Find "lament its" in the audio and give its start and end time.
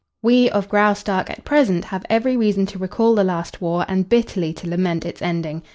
4.67-5.21